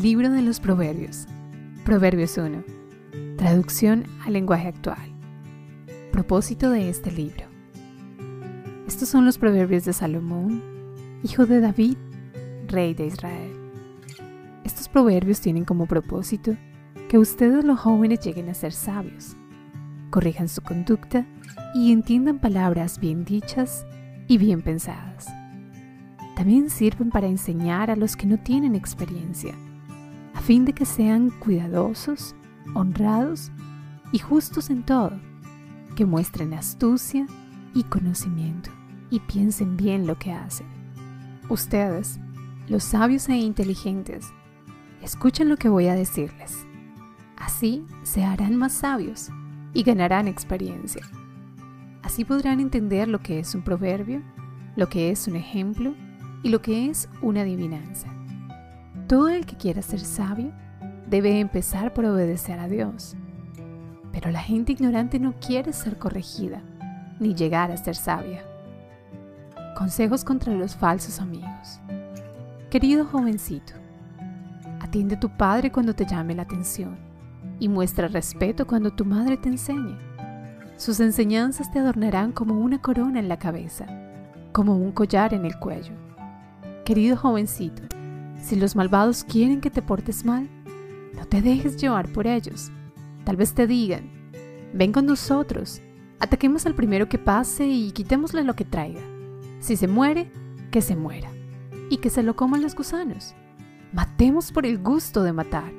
Libro 0.00 0.30
de 0.30 0.42
los 0.42 0.60
Proverbios. 0.60 1.26
Proverbios 1.82 2.36
1. 2.36 2.62
Traducción 3.38 4.04
al 4.26 4.34
lenguaje 4.34 4.68
actual. 4.68 5.10
Propósito 6.12 6.68
de 6.68 6.90
este 6.90 7.10
libro. 7.10 7.46
Estos 8.86 9.08
son 9.08 9.24
los 9.24 9.38
proverbios 9.38 9.86
de 9.86 9.94
Salomón, 9.94 10.62
hijo 11.22 11.46
de 11.46 11.60
David, 11.62 11.96
rey 12.68 12.92
de 12.92 13.06
Israel. 13.06 13.56
Estos 14.64 14.86
proverbios 14.86 15.40
tienen 15.40 15.64
como 15.64 15.86
propósito 15.86 16.54
que 17.08 17.16
ustedes 17.16 17.64
los 17.64 17.80
jóvenes 17.80 18.20
lleguen 18.20 18.50
a 18.50 18.54
ser 18.54 18.72
sabios, 18.72 19.34
corrijan 20.10 20.50
su 20.50 20.60
conducta 20.60 21.24
y 21.74 21.90
entiendan 21.90 22.38
palabras 22.38 23.00
bien 23.00 23.24
dichas 23.24 23.86
y 24.28 24.36
bien 24.36 24.60
pensadas. 24.60 25.26
También 26.36 26.68
sirven 26.68 27.08
para 27.08 27.28
enseñar 27.28 27.90
a 27.90 27.96
los 27.96 28.14
que 28.14 28.26
no 28.26 28.36
tienen 28.36 28.74
experiencia, 28.74 29.54
fin 30.46 30.64
de 30.64 30.72
que 30.72 30.86
sean 30.86 31.30
cuidadosos, 31.30 32.36
honrados 32.72 33.50
y 34.12 34.20
justos 34.20 34.70
en 34.70 34.84
todo, 34.84 35.10
que 35.96 36.06
muestren 36.06 36.54
astucia 36.54 37.26
y 37.74 37.82
conocimiento 37.82 38.70
y 39.10 39.18
piensen 39.18 39.76
bien 39.76 40.06
lo 40.06 40.16
que 40.20 40.30
hacen. 40.30 40.68
Ustedes, 41.48 42.20
los 42.68 42.84
sabios 42.84 43.28
e 43.28 43.34
inteligentes, 43.34 44.32
escuchen 45.02 45.48
lo 45.48 45.56
que 45.56 45.68
voy 45.68 45.88
a 45.88 45.96
decirles. 45.96 46.64
Así 47.36 47.84
se 48.04 48.22
harán 48.22 48.54
más 48.54 48.72
sabios 48.72 49.30
y 49.74 49.82
ganarán 49.82 50.28
experiencia. 50.28 51.02
Así 52.04 52.24
podrán 52.24 52.60
entender 52.60 53.08
lo 53.08 53.18
que 53.18 53.40
es 53.40 53.52
un 53.56 53.62
proverbio, 53.62 54.22
lo 54.76 54.88
que 54.88 55.10
es 55.10 55.26
un 55.26 55.34
ejemplo 55.34 55.92
y 56.44 56.50
lo 56.50 56.62
que 56.62 56.88
es 56.88 57.08
una 57.20 57.40
adivinanza. 57.40 58.15
Todo 59.06 59.28
el 59.28 59.46
que 59.46 59.56
quiera 59.56 59.82
ser 59.82 60.00
sabio 60.00 60.50
debe 61.08 61.38
empezar 61.38 61.94
por 61.94 62.04
obedecer 62.06 62.58
a 62.58 62.66
Dios. 62.66 63.14
Pero 64.10 64.32
la 64.32 64.40
gente 64.40 64.72
ignorante 64.72 65.20
no 65.20 65.34
quiere 65.34 65.72
ser 65.72 65.96
corregida 65.96 66.60
ni 67.20 67.32
llegar 67.32 67.70
a 67.70 67.76
ser 67.76 67.94
sabia. 67.94 68.44
Consejos 69.76 70.24
contra 70.24 70.52
los 70.54 70.74
falsos 70.74 71.20
amigos. 71.20 71.80
Querido 72.68 73.06
jovencito, 73.06 73.74
atiende 74.80 75.14
a 75.14 75.20
tu 75.20 75.28
padre 75.28 75.70
cuando 75.70 75.94
te 75.94 76.04
llame 76.04 76.34
la 76.34 76.42
atención 76.42 76.96
y 77.60 77.68
muestra 77.68 78.08
respeto 78.08 78.66
cuando 78.66 78.90
tu 78.90 79.04
madre 79.04 79.36
te 79.36 79.48
enseñe. 79.48 79.96
Sus 80.76 80.98
enseñanzas 80.98 81.70
te 81.70 81.78
adornarán 81.78 82.32
como 82.32 82.58
una 82.58 82.82
corona 82.82 83.20
en 83.20 83.28
la 83.28 83.38
cabeza, 83.38 83.86
como 84.50 84.76
un 84.76 84.90
collar 84.90 85.32
en 85.32 85.44
el 85.44 85.56
cuello. 85.58 85.92
Querido 86.84 87.16
jovencito, 87.16 87.82
si 88.42 88.56
los 88.56 88.76
malvados 88.76 89.24
quieren 89.24 89.60
que 89.60 89.70
te 89.70 89.82
portes 89.82 90.24
mal, 90.24 90.48
no 91.14 91.24
te 91.26 91.42
dejes 91.42 91.76
llevar 91.76 92.12
por 92.12 92.26
ellos. 92.26 92.70
Tal 93.24 93.36
vez 93.36 93.54
te 93.54 93.66
digan, 93.66 94.10
ven 94.72 94.92
con 94.92 95.06
nosotros, 95.06 95.80
ataquemos 96.20 96.66
al 96.66 96.74
primero 96.74 97.08
que 97.08 97.18
pase 97.18 97.66
y 97.66 97.90
quitémosle 97.92 98.44
lo 98.44 98.54
que 98.54 98.64
traiga. 98.64 99.00
Si 99.60 99.76
se 99.76 99.88
muere, 99.88 100.30
que 100.70 100.82
se 100.82 100.94
muera, 100.94 101.30
y 101.90 101.98
que 101.98 102.10
se 102.10 102.22
lo 102.22 102.36
coman 102.36 102.62
los 102.62 102.74
gusanos. 102.74 103.34
Matemos 103.92 104.52
por 104.52 104.66
el 104.66 104.78
gusto 104.78 105.22
de 105.22 105.32
matar. 105.32 105.72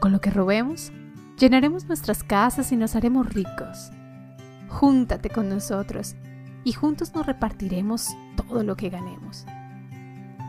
Con 0.00 0.12
lo 0.12 0.20
que 0.20 0.30
robemos, 0.30 0.92
llenaremos 1.38 1.86
nuestras 1.86 2.22
casas 2.22 2.72
y 2.72 2.76
nos 2.76 2.96
haremos 2.96 3.32
ricos. 3.32 3.90
Júntate 4.68 5.30
con 5.30 5.48
nosotros 5.48 6.16
y 6.64 6.72
juntos 6.72 7.14
nos 7.14 7.26
repartiremos 7.26 8.08
todo 8.36 8.62
lo 8.62 8.76
que 8.76 8.90
ganemos. 8.90 9.46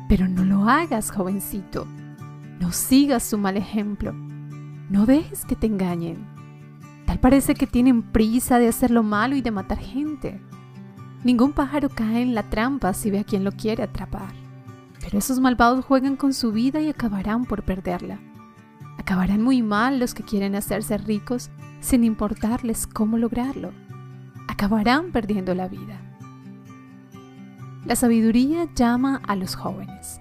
Pero 0.09 0.27
no 0.27 0.43
lo 0.43 0.67
hagas, 0.67 1.11
jovencito. 1.11 1.85
No 2.59 2.71
sigas 2.71 3.23
su 3.23 3.37
mal 3.37 3.55
ejemplo. 3.57 4.11
No 4.89 5.05
dejes 5.05 5.45
que 5.45 5.55
te 5.55 5.67
engañen. 5.67 6.25
Tal 7.05 7.19
parece 7.19 7.53
que 7.53 7.67
tienen 7.67 8.01
prisa 8.01 8.57
de 8.57 8.67
hacer 8.67 8.89
lo 8.89 9.03
malo 9.03 9.35
y 9.35 9.41
de 9.41 9.51
matar 9.51 9.77
gente. 9.77 10.41
Ningún 11.23 11.53
pájaro 11.53 11.89
cae 11.89 12.23
en 12.23 12.33
la 12.33 12.49
trampa 12.49 12.93
si 12.95 13.11
ve 13.11 13.19
a 13.19 13.23
quien 13.23 13.43
lo 13.43 13.51
quiere 13.51 13.83
atrapar. 13.83 14.33
Pero 14.99 15.19
esos 15.19 15.39
malvados 15.39 15.85
juegan 15.85 16.15
con 16.15 16.33
su 16.33 16.51
vida 16.51 16.81
y 16.81 16.89
acabarán 16.89 17.45
por 17.45 17.61
perderla. 17.61 18.19
Acabarán 18.97 19.43
muy 19.43 19.61
mal 19.61 19.99
los 19.99 20.15
que 20.15 20.23
quieren 20.23 20.55
hacerse 20.55 20.97
ricos 20.97 21.51
sin 21.81 22.03
importarles 22.03 22.87
cómo 22.87 23.19
lograrlo. 23.19 23.73
Acabarán 24.47 25.11
perdiendo 25.11 25.53
la 25.53 25.67
vida. 25.67 26.08
La 27.85 27.95
sabiduría 27.95 28.67
llama 28.75 29.21
a 29.25 29.37
los 29.37 29.55
jóvenes. 29.55 30.19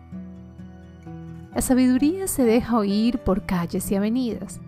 La 1.54 1.60
sabiduría 1.60 2.28
se 2.28 2.44
deja 2.44 2.78
oír 2.78 3.18
por 3.18 3.46
calles 3.46 3.90
y 3.90 3.96
avenidas, 3.96 4.60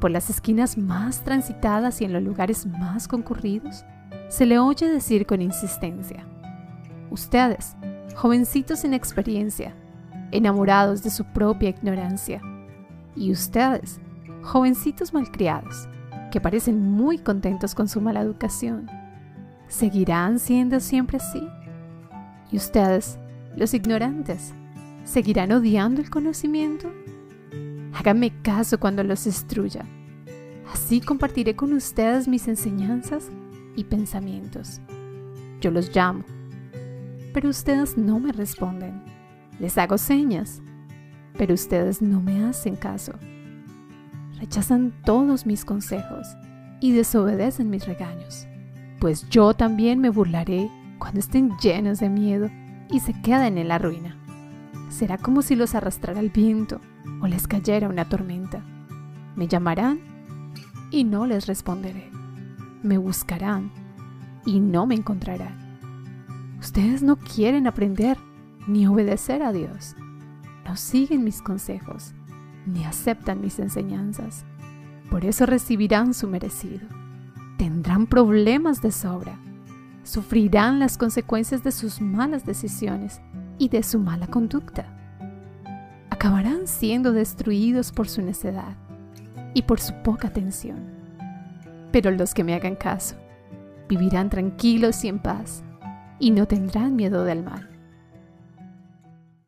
por 0.00 0.10
las 0.10 0.28
esquinas 0.30 0.76
más 0.76 1.22
transitadas 1.22 2.00
y 2.00 2.04
en 2.04 2.12
los 2.12 2.22
lugares 2.22 2.66
más 2.66 3.06
concurridos. 3.06 3.84
Se 4.28 4.46
le 4.46 4.58
oye 4.58 4.88
decir 4.88 5.26
con 5.26 5.42
insistencia, 5.42 6.26
ustedes, 7.10 7.76
jovencitos 8.16 8.80
sin 8.80 8.94
experiencia, 8.94 9.72
enamorados 10.32 11.04
de 11.04 11.10
su 11.10 11.24
propia 11.24 11.68
ignorancia, 11.68 12.40
y 13.14 13.30
ustedes, 13.30 14.00
jovencitos 14.42 15.14
malcriados, 15.14 15.88
que 16.32 16.40
parecen 16.40 16.80
muy 16.80 17.18
contentos 17.18 17.76
con 17.76 17.86
su 17.86 18.00
mala 18.00 18.20
educación, 18.20 18.90
¿seguirán 19.68 20.40
siendo 20.40 20.80
siempre 20.80 21.18
así? 21.18 21.46
¿Y 22.50 22.56
ustedes, 22.56 23.18
los 23.56 23.74
ignorantes, 23.74 24.54
seguirán 25.04 25.52
odiando 25.52 26.00
el 26.00 26.10
conocimiento? 26.10 26.90
Háganme 27.92 28.32
caso 28.42 28.78
cuando 28.78 29.02
los 29.04 29.24
destruya. 29.24 29.84
Así 30.72 31.00
compartiré 31.00 31.54
con 31.54 31.72
ustedes 31.72 32.26
mis 32.26 32.48
enseñanzas 32.48 33.30
y 33.76 33.84
pensamientos. 33.84 34.80
Yo 35.60 35.70
los 35.70 35.94
llamo, 35.94 36.24
pero 37.32 37.48
ustedes 37.48 37.96
no 37.96 38.18
me 38.20 38.32
responden. 38.32 39.02
Les 39.60 39.78
hago 39.78 39.98
señas, 39.98 40.62
pero 41.36 41.54
ustedes 41.54 42.02
no 42.02 42.20
me 42.20 42.44
hacen 42.44 42.76
caso. 42.76 43.12
Rechazan 44.38 44.92
todos 45.04 45.46
mis 45.46 45.64
consejos 45.64 46.26
y 46.80 46.92
desobedecen 46.92 47.70
mis 47.70 47.86
regaños, 47.86 48.46
pues 49.00 49.28
yo 49.28 49.54
también 49.54 50.00
me 50.00 50.10
burlaré 50.10 50.70
cuando 51.04 51.20
estén 51.20 51.54
llenos 51.58 52.00
de 52.00 52.08
miedo 52.08 52.48
y 52.88 53.00
se 53.00 53.12
queden 53.20 53.58
en 53.58 53.68
la 53.68 53.76
ruina. 53.76 54.16
Será 54.88 55.18
como 55.18 55.42
si 55.42 55.54
los 55.54 55.74
arrastrara 55.74 56.18
el 56.18 56.30
viento 56.30 56.80
o 57.20 57.26
les 57.26 57.46
cayera 57.46 57.90
una 57.90 58.08
tormenta. 58.08 58.64
Me 59.36 59.46
llamarán 59.46 60.00
y 60.90 61.04
no 61.04 61.26
les 61.26 61.46
responderé. 61.46 62.10
Me 62.82 62.96
buscarán 62.96 63.70
y 64.46 64.60
no 64.60 64.86
me 64.86 64.94
encontrarán. 64.94 66.56
Ustedes 66.58 67.02
no 67.02 67.16
quieren 67.16 67.66
aprender 67.66 68.16
ni 68.66 68.86
obedecer 68.86 69.42
a 69.42 69.52
Dios. 69.52 69.94
No 70.64 70.74
siguen 70.74 71.22
mis 71.22 71.42
consejos 71.42 72.14
ni 72.64 72.86
aceptan 72.86 73.42
mis 73.42 73.58
enseñanzas. 73.58 74.46
Por 75.10 75.26
eso 75.26 75.44
recibirán 75.44 76.14
su 76.14 76.28
merecido. 76.28 76.88
Tendrán 77.58 78.06
problemas 78.06 78.80
de 78.80 78.90
sobra. 78.90 79.38
Sufrirán 80.04 80.78
las 80.78 80.96
consecuencias 80.98 81.64
de 81.64 81.72
sus 81.72 82.00
malas 82.00 82.46
decisiones 82.46 83.20
y 83.58 83.68
de 83.68 83.82
su 83.82 83.98
mala 83.98 84.26
conducta. 84.26 84.86
Acabarán 86.10 86.66
siendo 86.66 87.12
destruidos 87.12 87.90
por 87.90 88.08
su 88.08 88.22
necedad 88.22 88.76
y 89.54 89.62
por 89.62 89.80
su 89.80 89.94
poca 90.02 90.28
atención. 90.28 90.78
Pero 91.90 92.10
los 92.10 92.34
que 92.34 92.44
me 92.44 92.54
hagan 92.54 92.76
caso 92.76 93.16
vivirán 93.88 94.30
tranquilos 94.30 95.04
y 95.04 95.08
en 95.08 95.18
paz, 95.18 95.62
y 96.18 96.30
no 96.30 96.46
tendrán 96.46 96.96
miedo 96.96 97.24
del 97.24 97.42
mal. 97.42 97.73